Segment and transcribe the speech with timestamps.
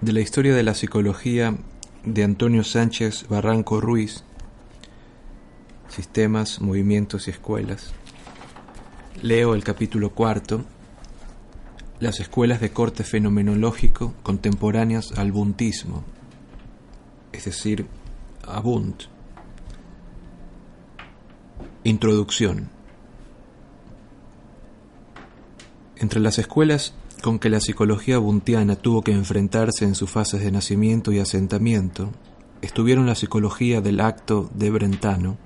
[0.00, 1.56] De la historia de la psicología
[2.04, 4.22] de Antonio Sánchez Barranco Ruiz,
[5.88, 7.92] Sistemas, Movimientos y Escuelas.
[9.22, 10.64] Leo el capítulo cuarto,
[11.98, 16.04] Las escuelas de corte fenomenológico contemporáneas al buntismo,
[17.32, 17.86] es decir,
[18.46, 19.04] a Bunt.
[21.82, 22.70] Introducción.
[25.96, 30.52] Entre las escuelas con que la psicología buntiana tuvo que enfrentarse en sus fases de
[30.52, 32.10] nacimiento y asentamiento,
[32.62, 35.36] estuvieron la psicología del acto de Brentano,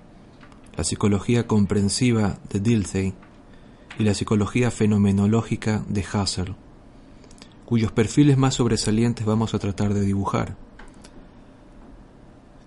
[0.76, 3.14] la psicología comprensiva de Dilthey
[3.98, 6.56] y la psicología fenomenológica de Husserl,
[7.64, 10.56] cuyos perfiles más sobresalientes vamos a tratar de dibujar.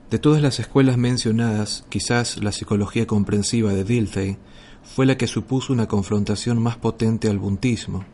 [0.09, 4.37] De todas las escuelas mencionadas, quizás la psicología comprensiva de Dilthey
[4.83, 8.05] fue la que supuso una confrontación más potente al buntismo,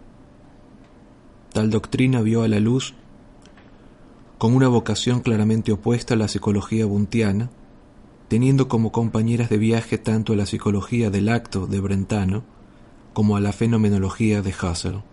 [1.53, 2.93] Tal doctrina vio a la luz
[4.37, 7.51] con una vocación claramente opuesta a la psicología buntiana,
[8.27, 12.43] teniendo como compañeras de viaje tanto a la psicología del acto de Brentano
[13.13, 15.03] como a la fenomenología de Husserl,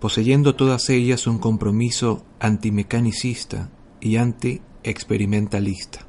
[0.00, 3.70] poseyendo todas ellas un compromiso antimecanicista
[4.00, 6.06] y anti-experimentalista.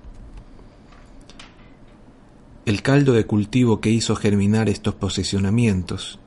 [2.66, 6.21] El caldo de cultivo que hizo germinar estos posicionamientos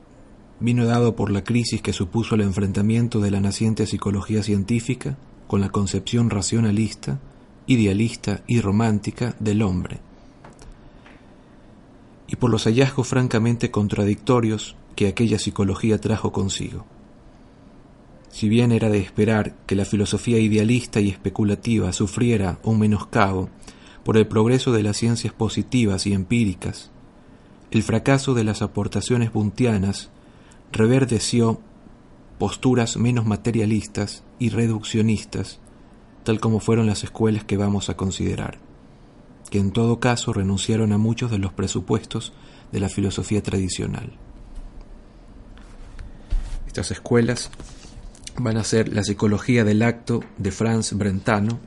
[0.65, 5.61] vino dado por la crisis que supuso el enfrentamiento de la naciente psicología científica con
[5.61, 7.19] la concepción racionalista,
[7.67, 9.99] idealista y romántica del hombre,
[12.27, 16.85] y por los hallazgos francamente contradictorios que aquella psicología trajo consigo.
[18.29, 23.49] Si bien era de esperar que la filosofía idealista y especulativa sufriera un menoscabo
[24.03, 26.91] por el progreso de las ciencias positivas y empíricas,
[27.71, 30.09] el fracaso de las aportaciones buntianas
[30.75, 31.61] reverdeció
[32.37, 35.61] posturas menos materialistas y reduccionistas,
[36.23, 38.59] tal como fueron las escuelas que vamos a considerar,
[39.49, 42.33] que en todo caso renunciaron a muchos de los presupuestos
[42.73, 44.17] de la filosofía tradicional.
[46.67, 47.51] Estas escuelas
[48.37, 51.57] van a ser la psicología del acto de Franz Brentano,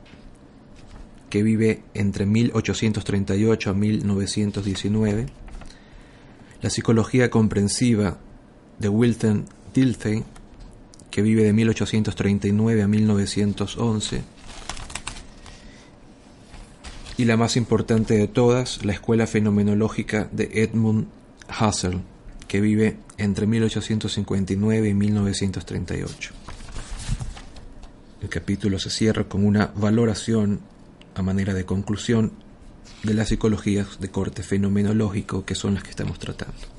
[1.31, 5.25] que vive entre 1838 a 1919,
[6.61, 8.19] la psicología comprensiva
[8.79, 10.23] de Wilton Dilthey,
[11.11, 14.21] que vive de 1839 a 1911,
[17.17, 21.07] y la más importante de todas, la Escuela Fenomenológica de Edmund
[21.49, 22.01] Husserl,
[22.47, 26.33] que vive entre 1859 y 1938.
[28.21, 30.61] El capítulo se cierra con una valoración,
[31.15, 32.31] a manera de conclusión,
[33.03, 36.78] de las psicologías de corte fenomenológico que son las que estamos tratando.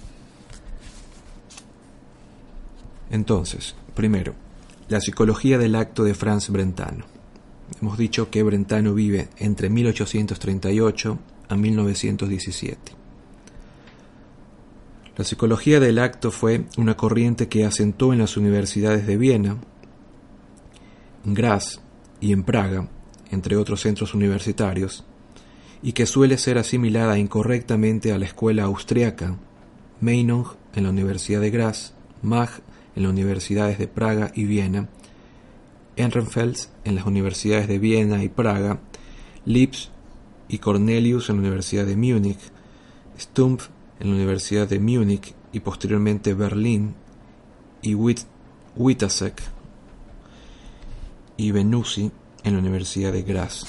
[3.10, 4.34] Entonces, primero,
[4.88, 7.04] la psicología del acto de Franz Brentano.
[7.80, 11.18] Hemos dicho que Brentano vive entre 1838
[11.48, 12.92] a 1917.
[15.16, 19.58] La psicología del acto fue una corriente que asentó en las universidades de Viena,
[21.24, 21.80] en Graz
[22.20, 22.88] y en Praga,
[23.30, 25.04] entre otros centros universitarios,
[25.82, 29.36] y que suele ser asimilada incorrectamente a la escuela austriaca,
[30.00, 32.60] Meinong en la Universidad de Graz, Mach
[32.96, 34.88] en las universidades de Praga y Viena,
[35.96, 38.80] Ehrenfels en las universidades de Viena y Praga,
[39.44, 39.90] Lips
[40.48, 42.40] y Cornelius en la Universidad de Múnich,
[43.18, 43.68] Stumpf
[44.00, 46.94] en la Universidad de Múnich y posteriormente Berlín,
[47.82, 47.94] y
[48.76, 49.42] Witasek
[51.36, 52.10] y Benussi
[52.44, 53.64] en la Universidad de Graz.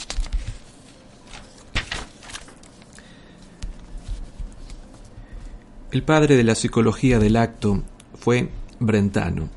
[5.92, 7.84] El padre de la psicología del acto
[8.16, 8.50] fue
[8.82, 9.48] Brentano,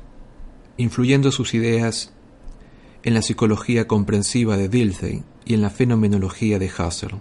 [0.77, 2.13] influyendo sus ideas
[3.01, 7.19] en la psicología comprensiva de Dilthey y en la fenomenología de Husserl,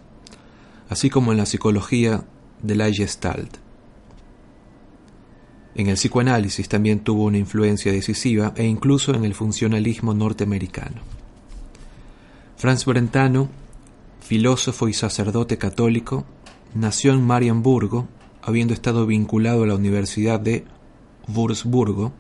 [0.91, 2.25] así como en la psicología
[2.63, 2.91] de la.
[5.75, 11.01] En el psicoanálisis también tuvo una influencia decisiva e incluso en el funcionalismo norteamericano.
[12.59, 13.49] Franz Brentano,
[14.21, 16.27] filósofo y sacerdote católico,
[16.75, 18.09] nació en Marienburgo,
[18.43, 20.67] habiendo estado vinculado a la Universidad de
[21.29, 22.13] Wurzburgo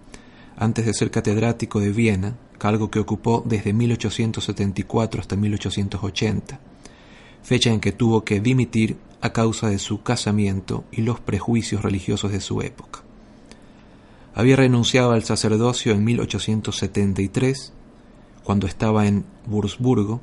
[0.56, 6.60] antes de ser catedrático de Viena, cargo que ocupó desde 1874 hasta 1880,
[7.42, 12.30] fecha en que tuvo que dimitir a causa de su casamiento y los prejuicios religiosos
[12.30, 13.00] de su época.
[14.34, 17.72] Había renunciado al sacerdocio en 1873,
[18.42, 20.20] cuando estaba en Wurzburgo,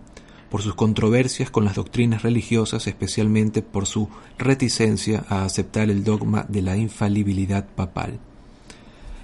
[0.50, 6.46] por sus controversias con las doctrinas religiosas, especialmente por su reticencia a aceptar el dogma
[6.50, 8.20] de la infalibilidad papal.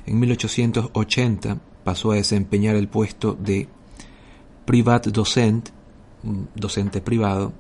[0.07, 3.68] En 1880 pasó a desempeñar el puesto de
[4.65, 5.69] Privatdozent,
[6.56, 7.54] docente privado,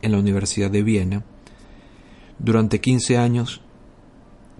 [0.00, 1.24] en la Universidad de Viena.
[2.38, 3.60] Durante 15 años,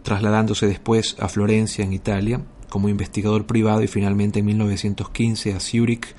[0.03, 6.15] trasladándose después a Florencia, en Italia, como investigador privado y finalmente en 1915 a Zúrich,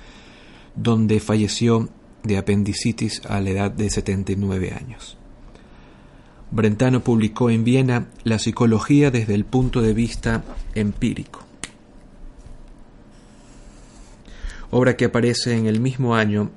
[0.76, 1.90] donde falleció
[2.24, 5.18] de apendicitis a la edad de 79 años.
[6.52, 10.44] Brentano publicó en Viena La psicología desde el punto de vista
[10.76, 11.40] empírico,
[14.70, 16.52] obra que aparece en el mismo año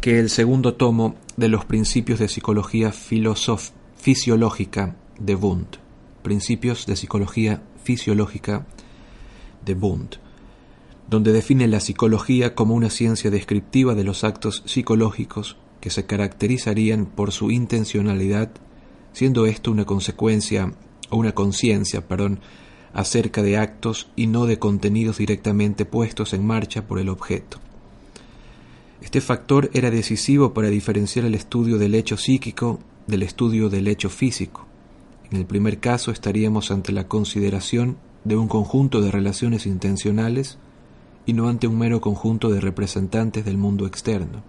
[0.00, 5.76] que el segundo tomo de los Principios de Psicología Fisiológica de Wundt,
[6.22, 8.66] Principios de Psicología Fisiológica
[9.64, 10.16] de Wundt,
[11.08, 17.06] donde define la psicología como una ciencia descriptiva de los actos psicológicos que se caracterizarían
[17.06, 18.50] por su intencionalidad,
[19.12, 20.72] siendo esto una consecuencia
[21.10, 22.40] o una conciencia, perdón,
[22.92, 27.58] acerca de actos y no de contenidos directamente puestos en marcha por el objeto.
[29.00, 34.08] Este factor era decisivo para diferenciar el estudio del hecho psíquico del estudio del hecho
[34.08, 34.66] físico.
[35.30, 40.58] En el primer caso estaríamos ante la consideración de un conjunto de relaciones intencionales
[41.26, 44.42] y no ante un mero conjunto de representantes del mundo externo,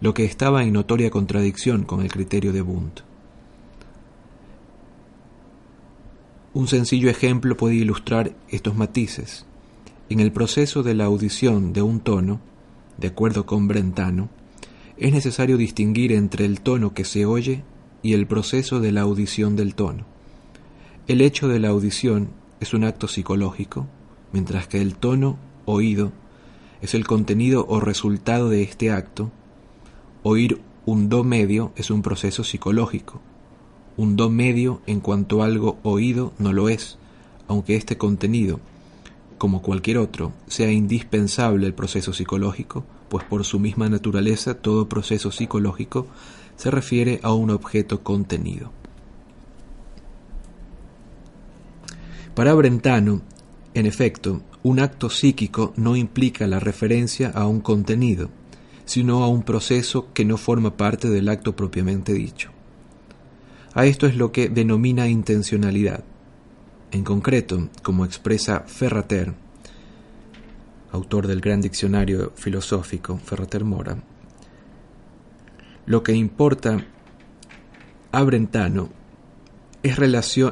[0.00, 3.02] lo que estaba en notoria contradicción con el criterio de Bund.
[6.52, 9.46] Un sencillo ejemplo puede ilustrar estos matices.
[10.08, 12.40] En el proceso de la audición de un tono,
[12.98, 14.30] de acuerdo con Brentano,
[14.96, 17.62] es necesario distinguir entre el tono que se oye
[18.02, 20.06] y el proceso de la audición del tono.
[21.06, 23.86] El hecho de la audición es un acto psicológico,
[24.32, 26.10] mientras que el tono oído
[26.82, 29.30] es el contenido o resultado de este acto,
[30.24, 33.20] oír un do medio es un proceso psicológico.
[34.00, 36.96] Un do medio en cuanto algo oído no lo es,
[37.48, 38.58] aunque este contenido,
[39.36, 45.30] como cualquier otro, sea indispensable el proceso psicológico, pues por su misma naturaleza todo proceso
[45.30, 46.06] psicológico
[46.56, 48.72] se refiere a un objeto contenido.
[52.34, 53.20] Para Brentano,
[53.74, 58.30] en efecto, un acto psíquico no implica la referencia a un contenido,
[58.86, 62.50] sino a un proceso que no forma parte del acto propiamente dicho.
[63.72, 66.02] A esto es lo que denomina intencionalidad.
[66.90, 69.32] En concreto, como expresa Ferrater,
[70.90, 74.02] autor del gran diccionario filosófico Ferrater Mora,
[75.86, 76.84] lo que importa
[78.10, 78.88] a Brentano
[79.84, 79.98] es,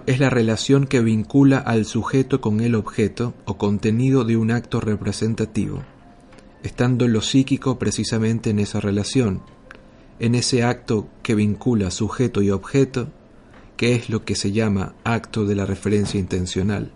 [0.07, 4.81] es la relación que vincula al sujeto con el objeto o contenido de un acto
[4.81, 5.83] representativo,
[6.63, 9.43] estando lo psíquico precisamente en esa relación,
[10.21, 13.09] en ese acto que vincula sujeto y objeto,
[13.77, 16.93] que es lo que se llama acto de la referencia intencional.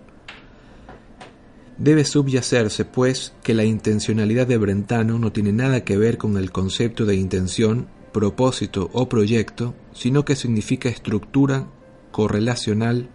[1.78, 6.50] Debe subyacerse, pues, que la intencionalidad de Brentano no tiene nada que ver con el
[6.50, 11.69] concepto de intención, propósito o proyecto, sino que significa estructura
[12.10, 13.08] correlacional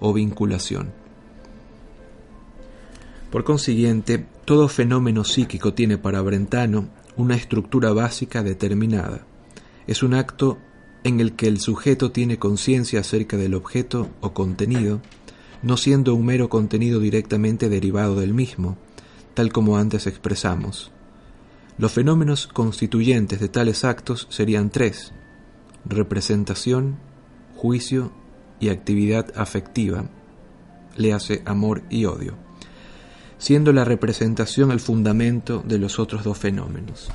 [0.00, 0.92] o vinculación.
[3.30, 9.26] Por consiguiente, todo fenómeno psíquico tiene para Brentano una estructura básica determinada.
[9.86, 10.58] Es un acto
[11.04, 15.00] en el que el sujeto tiene conciencia acerca del objeto o contenido,
[15.62, 18.76] no siendo un mero contenido directamente derivado del mismo,
[19.34, 20.92] tal como antes expresamos.
[21.78, 25.12] Los fenómenos constituyentes de tales actos serían tres,
[25.84, 26.96] representación,
[27.56, 28.12] juicio
[28.60, 30.04] y actividad afectiva,
[30.96, 32.34] le hace amor y odio,
[33.38, 37.10] siendo la representación el fundamento de los otros dos fenómenos.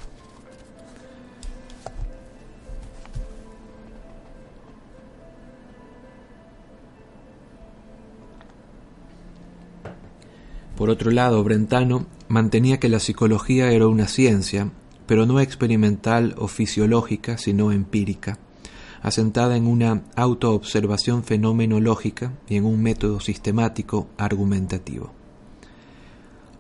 [10.77, 14.71] Por otro lado, Brentano mantenía que la psicología era una ciencia,
[15.07, 18.39] pero no experimental o fisiológica, sino empírica
[19.01, 25.11] asentada en una autoobservación fenomenológica y en un método sistemático argumentativo.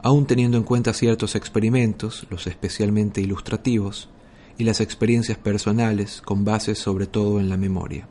[0.01, 4.09] Aun teniendo en cuenta ciertos experimentos, los especialmente ilustrativos,
[4.59, 8.07] y las experiencias personales con base sobre todo en la memoria.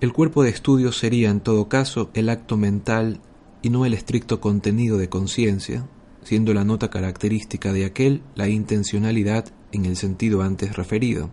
[0.00, 3.20] El cuerpo de estudio sería en todo caso el acto mental
[3.62, 5.86] y no el estricto contenido de conciencia,
[6.22, 11.30] siendo la nota característica de aquel la intencionalidad en el sentido antes referido,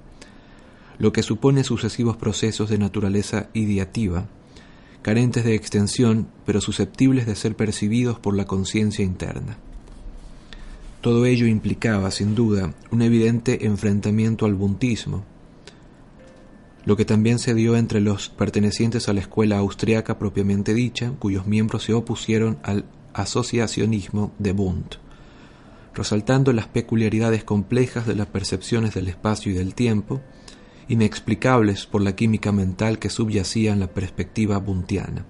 [1.00, 4.28] lo que supone sucesivos procesos de naturaleza ideativa,
[5.02, 9.58] carentes de extensión pero susceptibles de ser percibidos por la conciencia interna.
[11.02, 15.24] Todo ello implicaba, sin duda, un evidente enfrentamiento al buntismo,
[16.88, 21.46] lo que también se dio entre los pertenecientes a la escuela austriaca propiamente dicha, cuyos
[21.46, 24.96] miembros se opusieron al asociacionismo de Bund,
[25.94, 30.22] resaltando las peculiaridades complejas de las percepciones del espacio y del tiempo,
[30.88, 35.26] inexplicables por la química mental que subyacía en la perspectiva buntiana.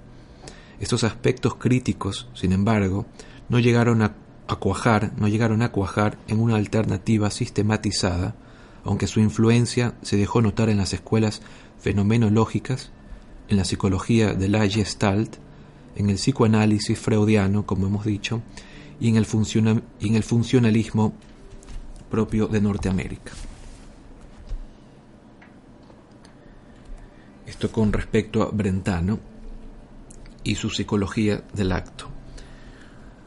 [0.80, 3.08] Estos aspectos críticos, sin embargo,
[3.50, 4.14] no llegaron a,
[4.60, 8.36] cuajar, no llegaron a cuajar en una alternativa sistematizada,
[8.88, 11.42] aunque su influencia se dejó notar en las escuelas
[11.78, 12.90] fenomenológicas,
[13.50, 15.36] en la psicología de la Gestalt,
[15.98, 18.42] en el psicoanálisis freudiano, como hemos dicho,
[19.02, 19.26] y en el,
[20.24, 21.14] funcionalismo
[22.10, 23.34] propio de Norteamérica.
[27.46, 29.20] Esto con respecto a Brentano
[30.46, 32.08] y su psicología del acto.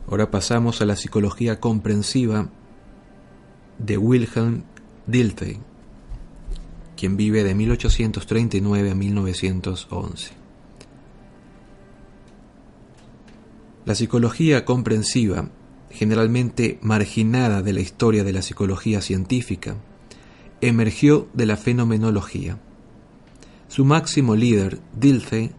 [0.09, 2.49] Ahora pasamos a la psicología comprensiva
[3.79, 4.65] de Wilhelm
[5.11, 5.59] Dilthey,
[6.97, 10.33] quien vive de 1839 a 1911.
[13.85, 15.51] La psicología comprensiva,
[15.91, 19.77] generalmente marginada de la historia de la psicología científica,
[20.61, 22.59] emergió de la fenomenología
[23.71, 25.53] su máximo líder, Dilthey,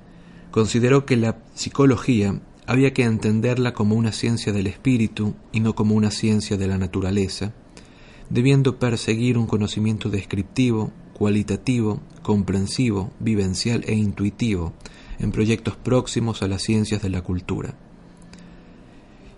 [0.51, 5.95] consideró que la psicología había que entenderla como una ciencia del espíritu y no como
[5.95, 7.53] una ciencia de la naturaleza,
[8.31, 14.73] debiendo perseguir un conocimiento descriptivo, cualitativo, comprensivo, vivencial e intuitivo
[15.19, 17.75] en proyectos próximos a las ciencias de la cultura.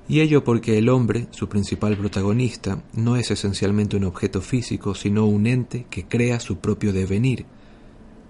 [0.07, 5.25] Y ello porque el hombre, su principal protagonista, no es esencialmente un objeto físico, sino
[5.25, 7.45] un ente que crea su propio devenir,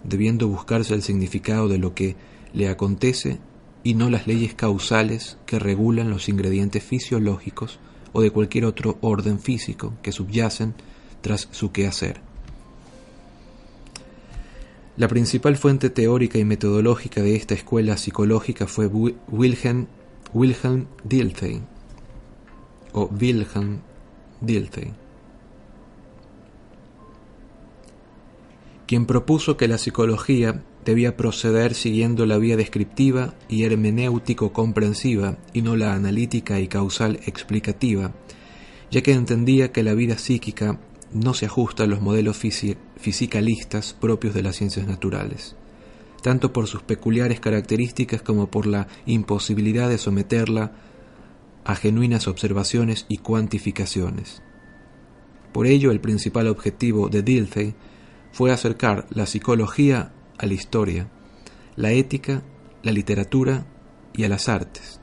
[0.03, 2.15] debiendo buscarse el significado de lo que
[2.53, 3.39] le acontece
[3.84, 7.79] y no las leyes causales que regulan los ingredientes fisiológicos
[8.13, 10.74] o de cualquier otro orden físico que subyacen
[11.22, 12.22] tras su quehacer.
[14.96, 19.88] La principal fuente teórica y metodológica de esta escuela psicológica fue Wilhelm,
[20.34, 21.62] Wilhelm Dilthey
[22.93, 23.79] o Wilhelm
[24.39, 24.93] Dilthey
[28.93, 35.75] quien propuso que la psicología debía proceder siguiendo la vía descriptiva y hermenéutico-comprensiva y no
[35.75, 38.13] la analítica y causal explicativa,
[38.92, 40.80] ya que entendía que la vida psíquica
[41.13, 45.56] no se ajusta a los modelos fisicalistas propios de las ciencias naturales,
[46.22, 50.72] tanto por sus peculiares características como por la imposibilidad de someterla
[51.66, 54.42] a genuinas observaciones y cuantificaciones.
[55.54, 57.75] Por ello, el principal objetivo de Dilthey
[58.32, 61.10] fue acercar la psicología a la historia,
[61.75, 62.44] la ética,
[62.84, 63.66] la literatura
[64.13, 65.00] y a las artes.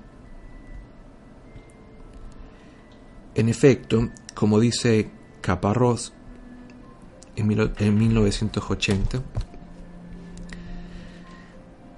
[3.35, 5.11] En efecto, como dice
[5.41, 6.13] Caparrós
[7.37, 7.47] en
[7.99, 9.23] 1980,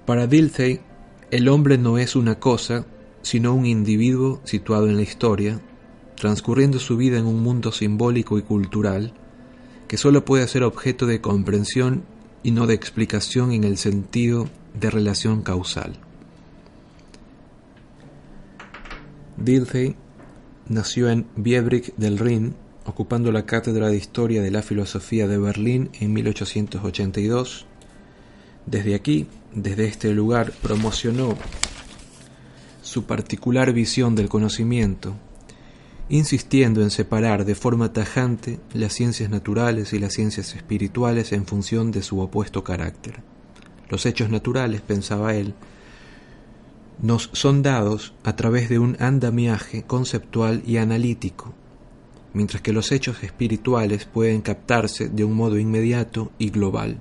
[0.05, 0.81] para Dilthey,
[1.31, 2.85] el hombre no es una cosa,
[3.21, 5.59] sino un individuo situado en la historia,
[6.15, 9.13] transcurriendo su vida en un mundo simbólico y cultural,
[9.87, 12.03] que solo puede ser objeto de comprensión
[12.43, 15.93] y no de explicación en el sentido de relación causal.
[19.37, 19.95] Dilthey
[20.67, 25.89] nació en Biebrich del Rin, ocupando la cátedra de Historia de la Filosofía de Berlín
[25.99, 27.65] en 1882.
[28.65, 31.37] Desde aquí, desde este lugar, promocionó
[32.81, 35.15] su particular visión del conocimiento,
[36.09, 41.91] insistiendo en separar de forma tajante las ciencias naturales y las ciencias espirituales en función
[41.91, 43.21] de su opuesto carácter.
[43.89, 45.53] Los hechos naturales, pensaba él,
[47.01, 51.53] nos son dados a través de un andamiaje conceptual y analítico,
[52.33, 56.99] mientras que los hechos espirituales pueden captarse de un modo inmediato y global,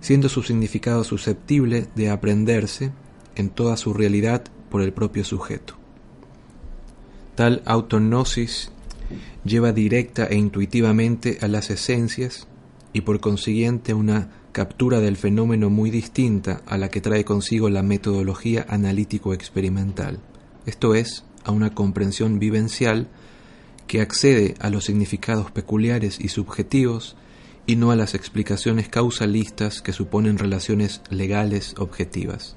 [0.00, 2.92] siendo su significado susceptible de aprenderse
[3.36, 5.83] en toda su realidad por el propio sujeto.
[7.34, 8.70] Tal autognosis
[9.44, 12.46] lleva directa e intuitivamente a las esencias
[12.92, 17.82] y por consiguiente una captura del fenómeno muy distinta a la que trae consigo la
[17.82, 20.20] metodología analítico-experimental,
[20.64, 23.08] esto es, a una comprensión vivencial
[23.88, 27.16] que accede a los significados peculiares y subjetivos
[27.66, 32.56] y no a las explicaciones causalistas que suponen relaciones legales objetivas.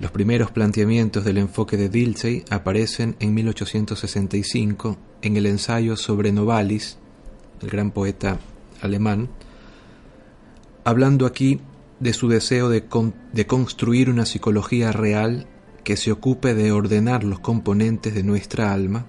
[0.00, 6.98] Los primeros planteamientos del enfoque de Dilthey aparecen en 1865 en el ensayo sobre Novalis,
[7.62, 8.40] el gran poeta
[8.80, 9.28] alemán,
[10.84, 11.60] hablando aquí
[12.00, 12.84] de su deseo de,
[13.32, 15.46] de, construir una psicología real
[15.84, 19.06] que se ocupe de ordenar los componentes de nuestra alma,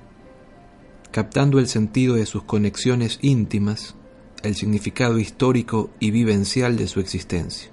[1.11, 3.95] captando el sentido de sus conexiones íntimas,
[4.43, 7.71] el significado histórico y vivencial de su existencia.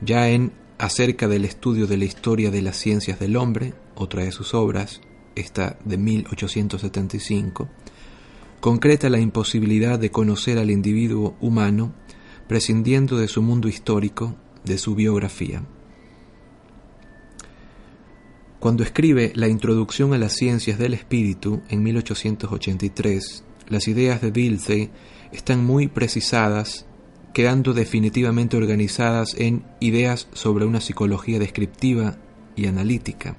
[0.00, 0.52] Ya en
[0.82, 5.00] acerca del estudio de la historia de las ciencias del hombre, otra de sus obras,
[5.36, 7.68] esta de 1875,
[8.58, 11.94] concreta la imposibilidad de conocer al individuo humano
[12.48, 14.34] prescindiendo de su mundo histórico,
[14.64, 15.62] de su biografía.
[18.58, 24.90] Cuando escribe La Introducción a las Ciencias del Espíritu en 1883, las ideas de Dilthey
[25.30, 26.86] están muy precisadas
[27.32, 32.16] quedando definitivamente organizadas en ideas sobre una psicología descriptiva
[32.56, 33.36] y analítica,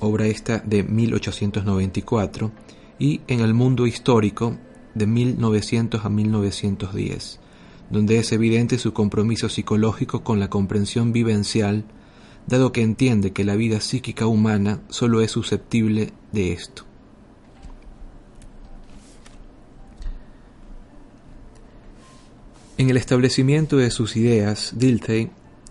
[0.00, 2.50] obra esta de 1894,
[2.98, 4.56] y en el mundo histórico
[4.94, 7.40] de 1900 a 1910,
[7.90, 11.84] donde es evidente su compromiso psicológico con la comprensión vivencial,
[12.46, 16.87] dado que entiende que la vida psíquica humana solo es susceptible de esto.
[22.78, 25.30] En el establecimiento de sus ideas, Dilthey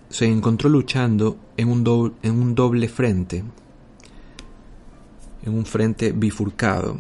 [0.10, 3.46] se encontró luchando en un, doble, frente,
[5.46, 7.00] en un frente bifurcado.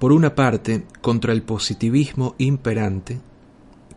[0.00, 3.20] Por una parte, contra el positivismo imperante,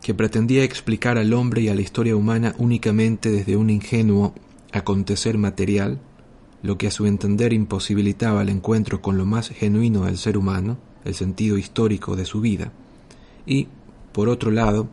[0.00, 4.34] que pretendía explicar al hombre y a la historia humana únicamente desde un ingenuo
[4.70, 5.98] acontecer material,
[6.62, 10.78] lo que a su entender imposibilitaba el encuentro con lo más genuino del ser humano,
[11.04, 12.70] el sentido histórico de su vida,
[13.46, 13.66] y
[14.12, 14.88] por otro lado,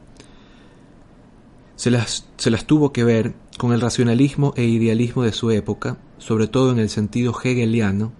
[1.76, 5.98] se las, se las tuvo que ver con el racionalismo e idealismo de su época,
[6.18, 8.14] sobre todo en el sentido hegeliano,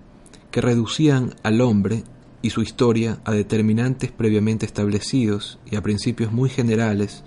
[0.52, 2.04] que reducían al hombre
[2.42, 7.24] y su historia a determinantes previamente establecidos y a principios muy generales,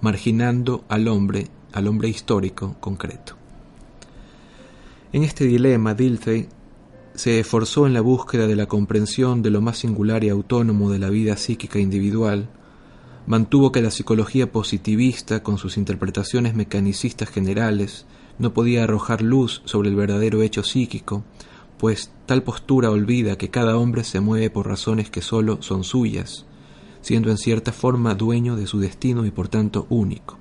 [0.00, 3.36] marginando al hombre, al hombre histórico concreto.
[5.12, 6.48] En este dilema, Dilthey
[7.14, 10.98] se esforzó en la búsqueda de la comprensión de lo más singular y autónomo de
[10.98, 12.48] la vida psíquica individual,
[13.26, 18.04] Mantuvo que la psicología positivista, con sus interpretaciones mecanicistas generales,
[18.38, 21.22] no podía arrojar luz sobre el verdadero hecho psíquico,
[21.78, 26.46] pues tal postura olvida que cada hombre se mueve por razones que sólo son suyas,
[27.00, 30.38] siendo en cierta forma dueño de su destino y por tanto único.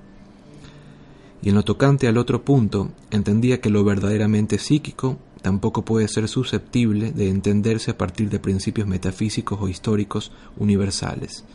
[1.43, 6.27] Y en lo tocante al otro punto, entendía que lo verdaderamente psíquico tampoco puede ser
[6.27, 11.45] susceptible de entenderse a partir de principios metafísicos o históricos universales,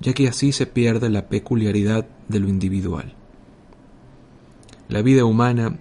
[0.00, 3.14] ya que así se pierde la peculiaridad de lo individual.
[4.88, 5.78] La vida humana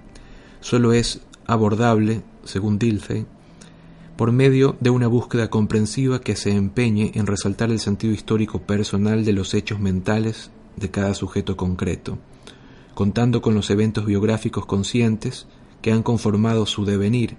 [0.62, 3.26] solo es abordable, según Dilthey,
[4.15, 9.26] por medio de una búsqueda comprensiva que se empeñe en resaltar el sentido histórico personal
[9.26, 12.19] de los hechos mentales de cada sujeto concreto,
[12.93, 15.47] contando con los eventos biográficos conscientes
[15.82, 17.36] que han conformado su devenir.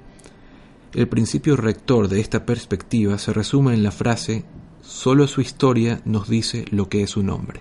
[0.92, 4.44] El principio rector de esta perspectiva se resume en la frase
[4.82, 7.60] Solo su historia nos dice lo que es su nombre.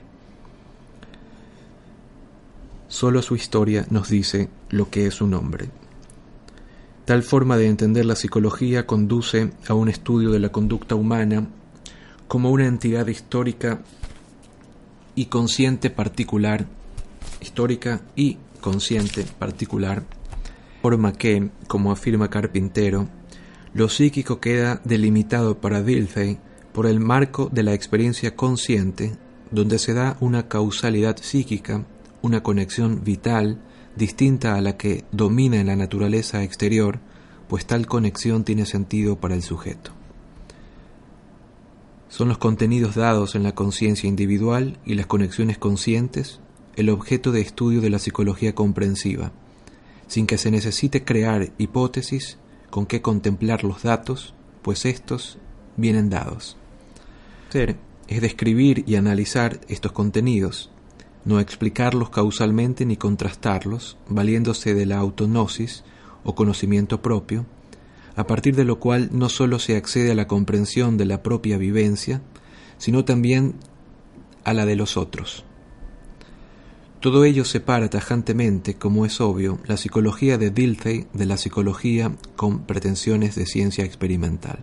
[2.88, 5.70] Solo su historia nos dice lo que es su nombre.
[7.06, 11.48] Tal forma de entender la psicología conduce a un estudio de la conducta humana
[12.28, 13.82] como una entidad histórica
[15.14, 16.66] y consciente particular,
[17.40, 20.04] histórica y consciente particular,
[20.82, 23.08] forma que, como afirma Carpintero,
[23.76, 26.40] lo psíquico queda delimitado para Dilthey
[26.74, 29.14] por el marco de la experiencia consciente,
[29.52, 31.86] donde se da una causalidad psíquica,
[32.22, 33.62] una conexión vital
[33.96, 37.00] distinta a la que domina en la naturaleza exterior,
[37.50, 39.92] pues tal conexión tiene sentido para el sujeto.
[42.08, 46.40] Son los contenidos dados en la conciencia individual y las conexiones conscientes
[46.78, 49.34] el objeto de estudio de la psicología comprensiva,
[50.08, 52.38] sin que se necesite crear hipótesis
[52.70, 55.38] con que contemplar los datos, pues estos
[55.76, 56.58] vienen dados
[57.54, 60.72] es describir y analizar estos contenidos,
[61.26, 65.84] no explicarlos causalmente ni contrastarlos, valiéndose de la autonosis
[66.24, 67.46] o conocimiento propio,
[68.16, 71.58] a partir de lo cual no sólo se accede a la comprensión de la propia
[71.58, 72.22] vivencia,
[72.78, 73.56] sino también
[74.46, 75.44] a la de los otros.
[77.02, 82.66] Todo ello separa tajantemente, como es obvio, la psicología de Dilthey de la psicología con
[82.66, 84.60] pretensiones de ciencia experimental.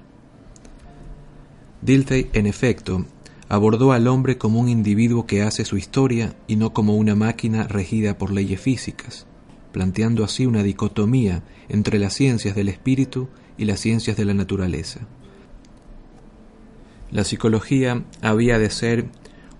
[1.81, 3.07] Dilthey, en efecto,
[3.49, 7.67] abordó al hombre como un individuo que hace su historia y no como una máquina
[7.69, 9.27] regida por leyes físicas.
[9.73, 15.01] planteando así una dicotomía entre las ciencias del espíritu y las ciencias de la naturaleza.
[17.11, 19.07] La psicología había de ser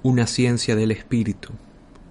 [0.03, 1.51] una ciencia del espíritu,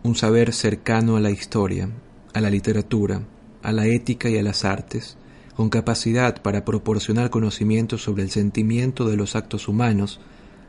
[0.04, 1.90] un saber cercano a la historia,
[2.34, 3.24] a la literatura,
[3.64, 5.18] a la ética y a las artes,
[5.58, 10.20] con capacidad para proporcionar conocimiento sobre el sentimiento de los actos humanos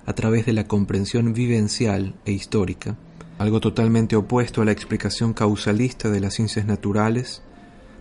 [0.07, 2.96] a través de la comprensión vivencial e histórica,
[3.37, 7.42] algo totalmente opuesto a la explicación causalista de las ciencias naturales,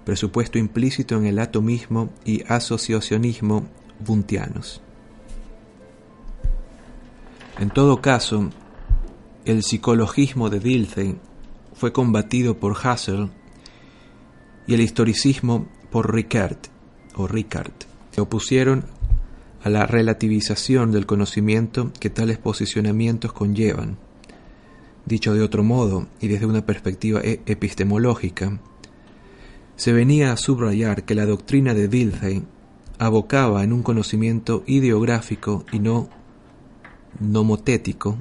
[0.06, 3.67] presupuesto implícito en el atomismo y asociacionismo
[4.00, 4.82] buntianos.
[7.60, 8.50] En todo caso,
[9.43, 11.17] el psicologismo de Dilthey
[11.73, 13.30] fue combatido por Husserl
[14.67, 16.76] y el historicismo por Ricard
[17.17, 17.73] o Ricard.
[18.12, 18.86] Se opusieron
[19.63, 23.97] a la relativización del conocimiento que tales posicionamientos conllevan.
[25.06, 28.60] Dicho de otro modo, y desde una perspectiva e-, epistemológica,
[29.75, 32.43] se venía a subrayar que la doctrina de Dilthey
[32.99, 36.10] abocaba en un conocimiento ideográfico y no
[37.19, 38.17] nomotético,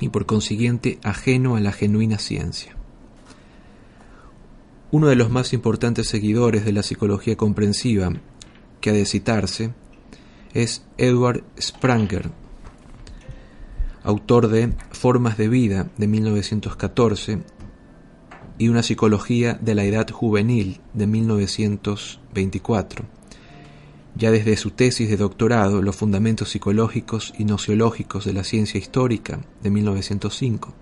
[0.00, 2.77] y por consiguiente ajeno a la genuina ciencia.
[4.90, 8.10] Uno de los más importantes seguidores de la psicología comprensiva
[8.80, 9.74] que ha de citarse
[10.54, 12.30] es Edward Spranger,
[14.02, 17.42] autor de Formas de Vida de 1914
[18.56, 23.04] y Una Psicología de la Edad Juvenil de 1924.
[24.14, 29.40] Ya desde su tesis de doctorado, Los Fundamentos Psicológicos y Nociológicos de la Ciencia Histórica
[29.62, 30.72] de 1905,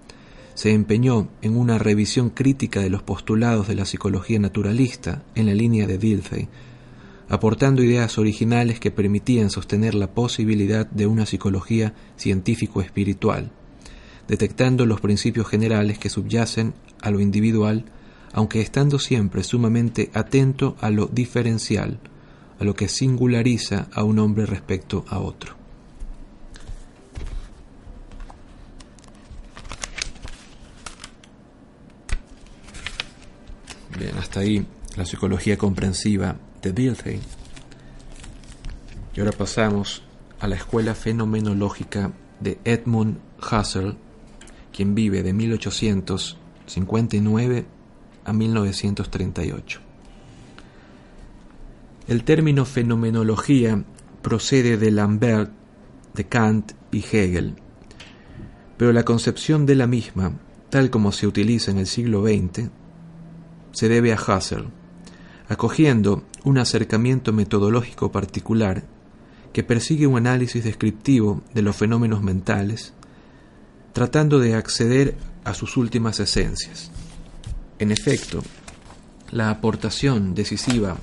[0.56, 5.54] se empeñó en una revisión crítica de los postulados de la psicología naturalista en la
[5.54, 6.48] línea de Dilthey,
[7.28, 13.50] aportando ideas originales que permitían sostener la posibilidad de una psicología científico-espiritual,
[14.28, 17.84] detectando los principios generales que subyacen a lo individual,
[18.32, 22.00] aunque estando siempre sumamente atento a lo diferencial,
[22.58, 25.65] a lo que singulariza a un hombre respecto a otro.
[33.98, 37.18] Bien, hasta ahí la psicología comprensiva de Dilthey.
[39.14, 40.02] Y ahora pasamos
[40.38, 43.96] a la escuela fenomenológica de Edmund Husserl,
[44.72, 47.64] quien vive de 1859
[48.24, 49.80] a 1938.
[52.08, 53.82] El término fenomenología
[54.20, 55.50] procede de Lambert,
[56.12, 57.54] de Kant y Hegel,
[58.76, 60.32] pero la concepción de la misma,
[60.68, 62.68] tal como se utiliza en el siglo XX,
[63.76, 64.70] se debe a Husserl,
[65.50, 68.84] acogiendo un acercamiento metodológico particular
[69.52, 72.94] que persigue un análisis descriptivo de los fenómenos mentales,
[73.92, 76.90] tratando de acceder a sus últimas esencias.
[77.78, 78.42] En efecto,
[79.30, 80.96] la aportación decisiva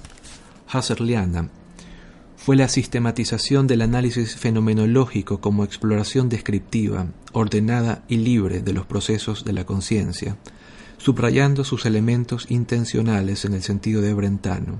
[0.73, 1.51] husserliana
[2.37, 9.45] fue la sistematización del análisis fenomenológico como exploración descriptiva, ordenada y libre de los procesos
[9.45, 10.37] de la conciencia,
[11.03, 14.79] subrayando sus elementos intencionales en el sentido de Brentano,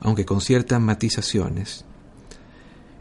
[0.00, 1.84] aunque con ciertas matizaciones.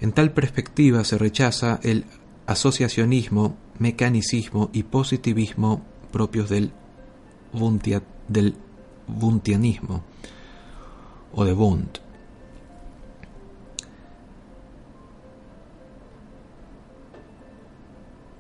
[0.02, 2.04] En tal perspectiva se rechaza el
[2.46, 6.74] asociacionismo, mecanicismo y positivismo propios del,
[8.28, 8.56] del
[9.08, 10.04] buntianismo
[11.32, 12.00] o de Bund.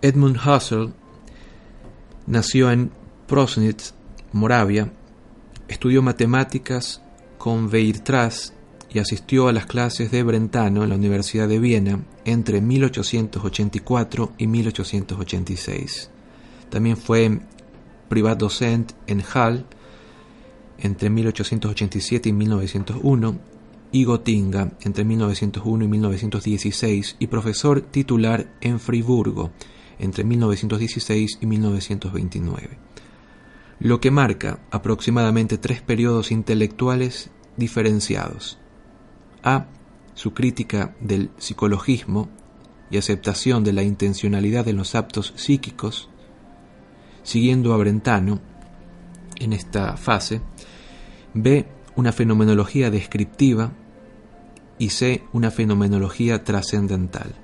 [0.01, 0.93] Edmund Husserl
[2.27, 2.91] nació en
[3.28, 3.96] Prosnitz,
[4.34, 4.92] Moravia,
[5.68, 7.02] estudió matemáticas
[7.40, 8.54] con Weierstrass
[8.94, 14.46] y asistió a las clases de Brentano en la Universidad de Viena entre 1884 y
[14.46, 16.12] 1886.
[16.70, 17.40] También fue
[18.10, 19.66] privat docente en Halle
[20.78, 23.40] entre 1887 y 1901
[23.92, 29.50] y Gotinga entre 1901 y 1916 y profesor titular en Friburgo
[29.98, 32.94] entre 1916 y 1929
[33.80, 38.58] lo que marca aproximadamente tres periodos intelectuales diferenciados.
[39.44, 39.66] A.
[40.14, 42.30] Su crítica del psicologismo
[42.90, 46.10] y aceptación de la intencionalidad en los actos psíquicos,
[47.24, 48.40] siguiendo a Brentano
[49.38, 50.42] en esta fase.
[51.34, 51.66] B.
[51.98, 53.72] Una fenomenología descriptiva
[54.78, 55.24] y C.
[55.34, 57.36] Una fenomenología trascendental.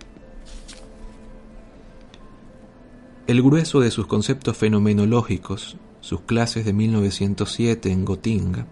[3.27, 5.77] El grueso de sus conceptos fenomenológicos
[6.11, 8.67] sus clases de 1907 en Gotinga,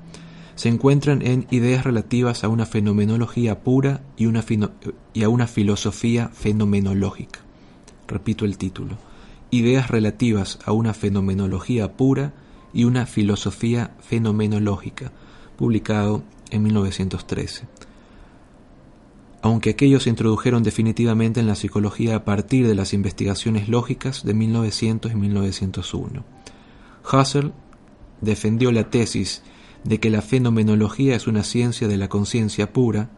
[0.56, 4.26] se encuentran en ideas relativas a una fenomenología pura y,
[5.24, 7.40] a una filosofía fenomenológica.
[8.10, 8.98] Repito el título.
[9.52, 12.34] Ideas relativas a una fenomenología pura
[12.74, 15.14] y una filosofía fenomenológica,
[15.56, 17.68] publicado en 1913.
[19.42, 24.34] Aunque aquellos se introdujeron definitivamente en la psicología a partir de las investigaciones lógicas de
[24.34, 26.39] 1900 y 1901.
[27.04, 27.54] Husserl
[28.22, 29.44] defendió la tesis
[29.84, 33.10] de que la fenomenología es una ciencia de la conciencia pura,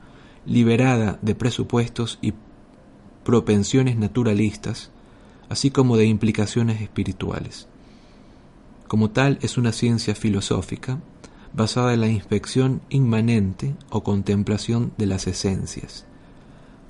[0.45, 2.33] liberada de presupuestos y
[3.23, 4.91] propensiones naturalistas,
[5.49, 7.67] así como de implicaciones espirituales.
[8.87, 10.99] Como tal, es una ciencia filosófica
[11.53, 16.05] basada en la inspección inmanente o contemplación de las esencias.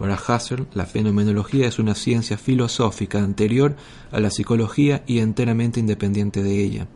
[0.01, 3.75] Para Husserl, la fenomenología es una ciencia filosófica anterior
[4.11, 6.87] a la psicología y enteramente independiente de ella,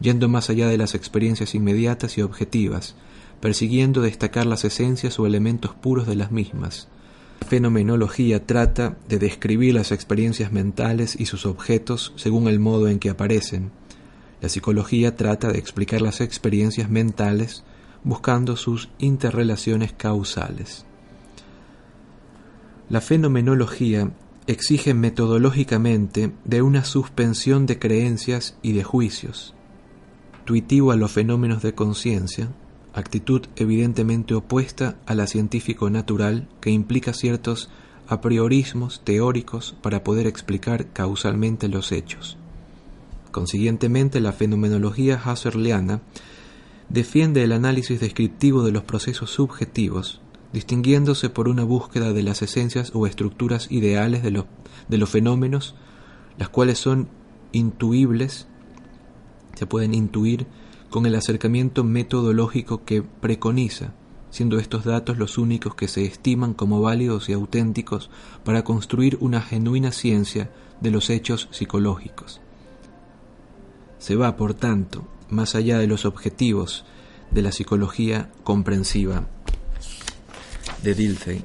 [0.00, 2.94] yendo más allá de las experiencias inmediatas y objetivas,
[3.42, 6.88] persiguiendo destacar las esencias o elementos puros de las mismas.
[7.42, 13.00] La fenomenología trata de describir las experiencias mentales y sus objetos según el modo en
[13.00, 13.70] que aparecen.
[14.40, 17.64] La psicología trata de explicar las experiencias mentales
[18.02, 20.86] buscando sus interrelaciones causales.
[22.90, 24.10] La fenomenología
[24.48, 29.54] exige metodológicamente de una suspensión de creencias y de juicios,
[30.40, 32.48] intuitivo a los fenómenos de conciencia,
[32.92, 37.70] actitud evidentemente opuesta a la científico-natural que implica ciertos
[38.08, 42.38] a priorismos teóricos para poder explicar causalmente los hechos.
[43.30, 46.00] Consiguientemente, la fenomenología husserliana
[46.88, 50.20] defiende el análisis descriptivo de los procesos subjetivos,
[50.52, 54.44] distinguiéndose por una búsqueda de las esencias o estructuras ideales de los,
[54.88, 55.74] de los fenómenos,
[56.38, 57.08] las cuales son
[57.52, 58.46] intuibles
[59.54, 60.46] se pueden intuir
[60.88, 63.92] con el acercamiento metodológico que preconiza,
[64.30, 68.10] siendo estos datos los únicos que se estiman como válidos y auténticos
[68.44, 72.40] para construir una genuina ciencia de los hechos psicológicos.
[73.98, 76.84] Se va, por tanto, más allá de los objetivos
[77.30, 79.28] de la psicología comprensiva
[80.82, 81.44] de Dilthey.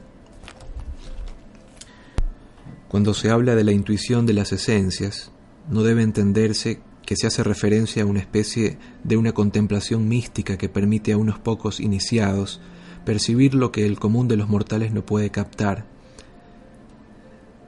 [2.87, 5.31] Cuando se habla de la intuición de las esencias,
[5.69, 10.69] no debe entenderse que se hace referencia a una especie de una contemplación mística que
[10.69, 12.61] permite a unos pocos iniciados
[13.05, 15.85] percibir lo que el común de los mortales no puede captar,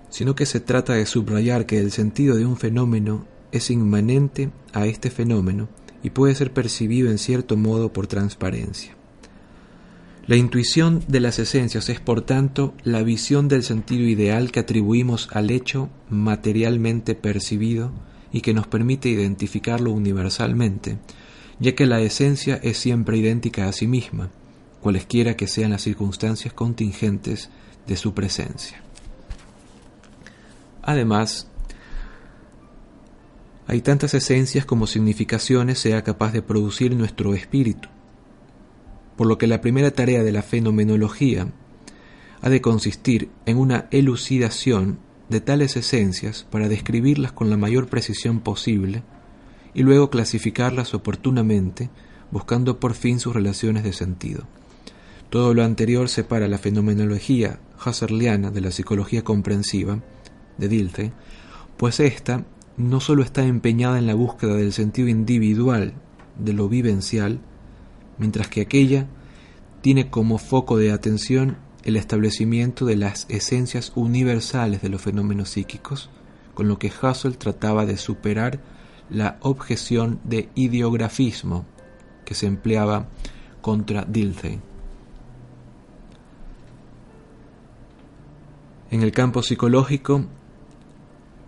[0.09, 4.87] sino que se trata de subrayar que el sentido de un fenómeno es inmanente a
[4.87, 5.69] este fenómeno
[6.01, 8.95] y puede ser percibido en cierto modo por transparencia.
[10.27, 15.29] La intuición de las esencias es, por tanto, la visión del sentido ideal que atribuimos
[15.31, 17.93] al hecho materialmente percibido
[18.33, 20.97] y que nos permite identificarlo universalmente,
[21.59, 24.29] ya que la esencia es siempre idéntica a sí misma,
[24.81, 27.49] cualesquiera que sean las circunstancias contingentes
[27.87, 28.83] de su presencia.
[30.81, 31.47] Además,
[33.65, 37.87] hay tantas esencias como significaciones sea capaz de producir nuestro espíritu,
[39.17, 41.51] por lo que la primera tarea de la fenomenología
[42.41, 48.39] ha de consistir en una elucidación de tales esencias para describirlas con la mayor precisión
[48.39, 49.03] posible
[49.73, 51.89] y luego clasificarlas oportunamente,
[52.31, 54.45] buscando por fin sus relaciones de sentido.
[55.29, 59.99] Todo lo anterior separa la fenomenología husserliana de la psicología comprensiva
[60.57, 61.11] de Dilthey,
[61.75, 62.45] pues ésta
[62.77, 65.93] no sólo está empeñada en la búsqueda del sentido individual
[66.37, 67.39] de lo vivencial,
[68.17, 69.07] mientras que aquella
[69.81, 76.09] tiene como foco de atención el establecimiento de las esencias universales de los fenómenos psíquicos,
[76.53, 78.59] con lo que Husserl trataba de superar
[79.09, 81.65] la objeción de ideografismo
[82.25, 83.07] que se empleaba
[83.61, 84.59] contra Dilthey.
[88.89, 90.25] En el campo psicológico,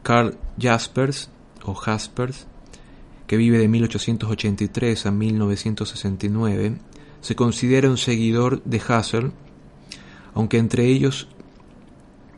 [0.03, 1.29] Carl Jaspers,
[1.65, 2.47] o Jaspers,
[3.29, 6.79] que vive de 1883 a 1969,
[7.21, 9.31] se considera un seguidor de Husserl
[10.33, 11.27] aunque entre ellos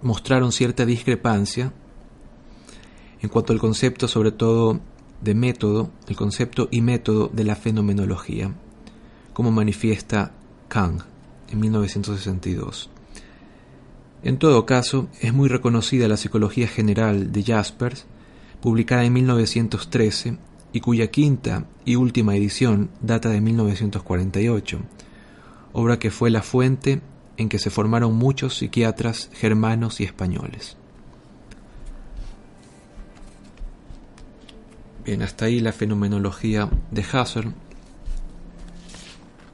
[0.02, 1.72] mostraron cierta discrepancia
[3.22, 4.82] en cuanto al concepto sobre todo
[5.22, 8.54] de método, el concepto y método de la fenomenología,
[9.32, 10.34] como manifiesta
[10.68, 11.04] Kang
[11.50, 12.90] en 1962.
[14.24, 18.08] En todo caso, es muy reconocida la Psicología General de Jaspers,
[18.60, 24.80] publicada en 1913 y cuya quinta y última edición data de 1948,
[25.74, 27.02] obra que fue la fuente
[27.38, 30.78] en que se formaron muchos psiquiatras germanos y españoles.
[35.04, 37.54] Bien, hasta ahí la fenomenología de Husserl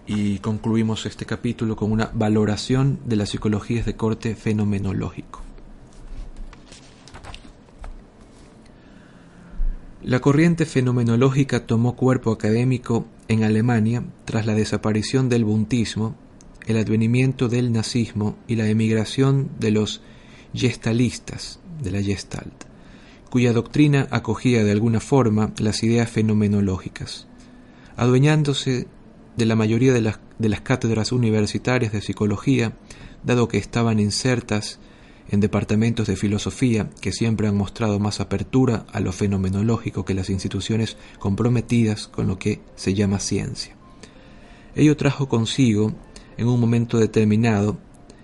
[0.06, 5.47] y concluimos este capítulo con una valoración de las psicologías de corte fenomenológico.
[10.04, 16.16] La corriente fenomenológica tomó cuerpo académico en Alemania tras la desaparición del buntismo,
[16.68, 20.02] el advenimiento del nazismo y la emigración de los
[20.54, 22.66] gestalistas de la Gestalt,
[23.32, 27.28] cuya doctrina acogía de alguna forma las ideas fenomenológicas,
[27.96, 28.88] adueñándose
[29.36, 32.78] de la mayoría de las, de las cátedras universitarias de psicología,
[33.24, 34.80] dado que estaban insertas
[35.30, 40.30] en departamentos de filosofía que siempre han mostrado más apertura a lo fenomenológico que las
[40.30, 43.76] instituciones comprometidas con lo que se llama ciencia.
[44.76, 45.94] Ello trajo consigo,
[46.38, 47.78] en un momento determinado,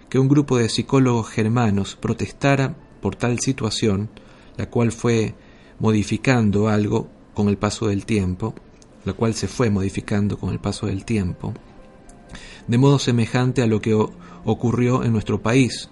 [0.10, 4.10] que un grupo de psicólogos germanos protestara por tal situación,
[4.58, 5.34] la cual fue
[5.80, 8.54] modificando algo con el paso del tiempo,
[9.06, 11.54] la cual se fue modificando con el paso del tiempo,
[12.68, 13.94] de modo semejante a lo que
[14.46, 15.90] ocurrió en nuestro país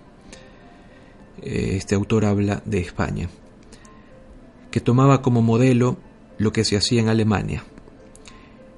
[1.42, 3.30] este autor habla de España,
[4.70, 5.98] que tomaba como modelo
[6.38, 7.64] lo que se hacía en Alemania.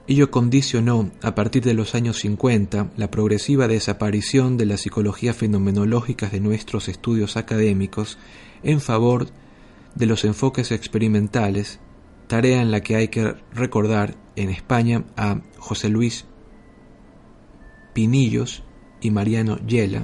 [0.05, 6.27] Ello condicionó, a partir de los años 50, la progresiva desaparición de la psicología fenomenológica
[6.27, 8.17] de nuestros estudios académicos
[8.63, 9.27] en favor
[9.95, 11.79] de los enfoques experimentales,
[12.27, 16.25] tarea en la que hay que recordar en España a José Luis
[17.93, 18.63] Pinillos
[18.99, 20.03] y Mariano Yela,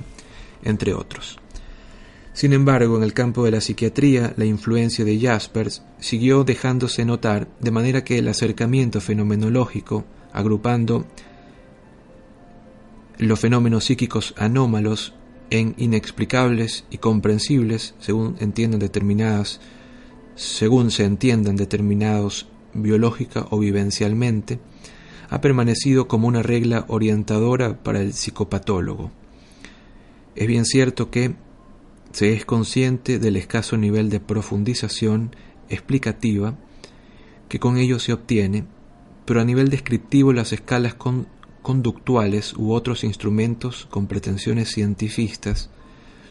[0.63, 1.39] entre otros.
[2.39, 7.49] Sin embargo, en el campo de la psiquiatría, la influencia de Jaspers siguió dejándose notar,
[7.60, 11.06] de manera que el acercamiento fenomenológico, agrupando
[13.17, 15.13] los fenómenos psíquicos anómalos
[15.49, 19.60] en inexplicables y comprensibles, según entiendan determinadas,
[20.36, 24.62] según se entiendan determinados biológica o vivencialmente,
[25.30, 29.12] ha permanecido como una regla orientadora para el psicopatólogo.
[30.38, 31.36] Es bien cierto que
[32.11, 35.35] se es consciente del escaso nivel de profundización
[35.69, 36.55] explicativa
[37.47, 38.65] que con ello se obtiene,
[39.25, 40.95] pero a nivel descriptivo las escalas
[41.61, 45.69] conductuales u otros instrumentos con pretensiones cientifistas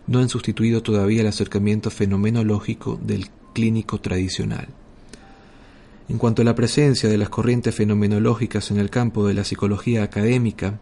[0.07, 4.69] no han sustituido todavía el acercamiento fenomenológico del clínico tradicional.
[6.09, 10.03] En cuanto a la presencia de las corrientes fenomenológicas en el campo de la psicología
[10.03, 10.81] académica,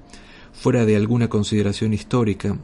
[0.52, 2.56] fuera de alguna consideración histórica,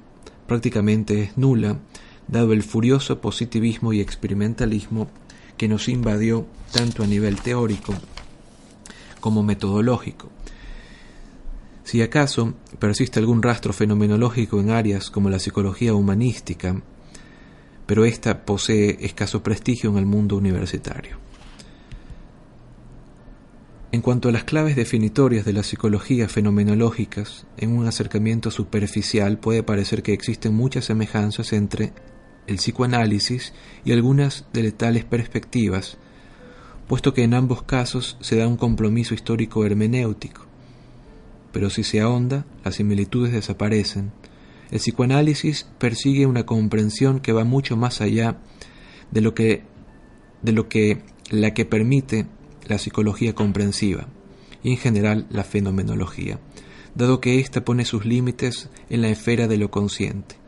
[0.47, 1.81] prácticamente es nula,
[2.29, 5.09] dado el furioso positivismo y experimentalismo
[5.57, 7.95] que nos invadió tanto a nivel teórico
[9.21, 10.31] como metodológico.
[11.85, 16.81] Si acaso persiste algún rastro fenomenológico en áreas como la psicología humanística,
[17.87, 21.19] pero ésta posee escaso prestigio en el mundo universitario.
[23.93, 29.63] En cuanto a las claves definitorias de la psicología fenomenológicas, en un acercamiento superficial puede
[29.63, 31.93] parecer que existen muchas semejanzas entre
[32.47, 33.53] el psicoanálisis
[33.85, 35.97] y algunas de tales perspectivas,
[36.89, 40.47] puesto que en ambos casos se da un compromiso histórico hermenéutico.
[41.53, 44.13] Pero si se ahonda, las similitudes desaparecen.
[44.71, 48.39] El psicoanálisis persigue una comprensión que va mucho más allá
[49.11, 49.65] de lo que,
[50.43, 52.27] de lo que la que permite
[52.67, 54.09] la psicología comprensiva
[54.63, 56.39] y en general la fenomenología,
[56.95, 60.42] dado que ésta pone sus límites en la esfera de lo consciente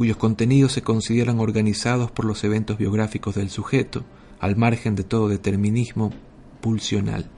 [0.00, 4.02] cuyos contenidos se consideran organizados por los eventos biográficos del sujeto,
[4.38, 6.10] al margen de todo determinismo
[6.62, 7.28] pulsional.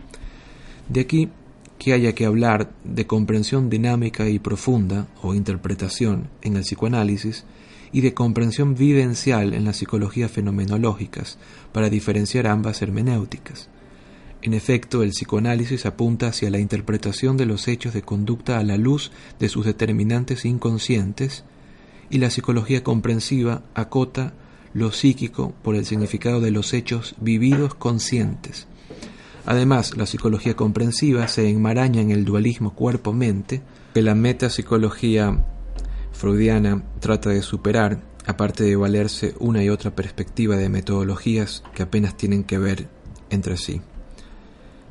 [0.88, 1.29] De aquí
[1.77, 7.46] que haya que hablar de comprensión dinámica y profunda o interpretación en el psicoanálisis
[7.90, 11.38] y de comprensión vivencial en las psicologías fenomenológicas
[11.72, 13.70] para diferenciar ambas hermenéuticas.
[14.40, 18.77] En efecto, el psicoanálisis apunta hacia la interpretación de los hechos de conducta a la
[18.77, 21.42] luz de sus determinantes inconscientes
[22.12, 24.35] y la psicología comprensiva acota
[24.75, 28.68] lo psíquico por el significado de los hechos vividos conscientes.
[29.46, 33.62] Además, la psicología comprensiva se enmaraña en el dualismo cuerpo-mente
[33.94, 35.42] que la metapsicología
[36.12, 42.18] freudiana trata de superar, aparte de valerse una y otra perspectiva de metodologías que apenas
[42.18, 42.89] tienen que ver
[43.30, 43.80] entre sí.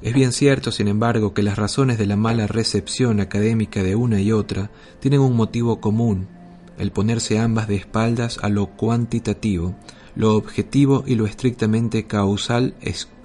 [0.02, 4.20] Es bien cierto, sin embargo, que las razones de la mala recepción académica de una
[4.20, 6.41] y otra tienen un motivo común
[6.82, 9.76] el ponerse ambas de espaldas a lo cuantitativo,
[10.16, 12.74] lo objetivo y lo estrictamente causal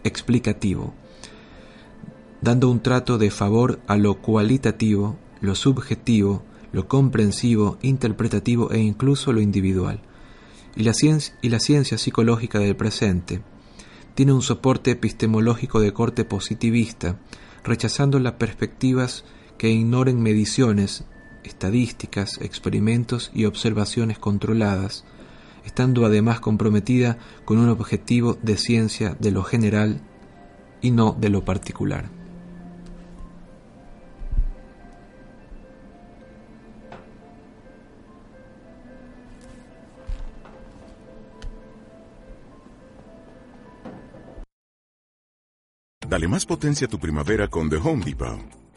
[0.05, 0.93] explicativo,
[2.43, 9.33] dando un trato de favor a lo cualitativo, lo subjetivo, lo comprensivo, interpretativo e incluso
[9.33, 10.03] lo individual.
[10.77, 10.93] Y la,
[11.41, 13.41] y la ciencia psicológica del presente
[14.15, 17.19] tiene un soporte epistemológico de corte positivista,
[17.65, 19.25] rechazando las perspectivas
[19.57, 21.07] que ignoren mediciones
[21.47, 25.05] estadísticas, experimentos y observaciones controladas,
[25.65, 30.01] estando además comprometida con un objetivo de ciencia de lo general
[30.81, 32.11] y no de lo particular.
[46.09, 48.66] Dale más potencia a tu primavera con The Home Depot.